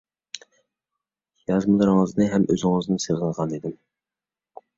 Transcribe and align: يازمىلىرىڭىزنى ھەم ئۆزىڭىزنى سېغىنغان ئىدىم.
يازمىلىرىڭىزنى 1.51 2.27
ھەم 2.33 2.49
ئۆزىڭىزنى 2.55 2.99
سېغىنغان 3.05 3.55
ئىدىم. 3.59 3.79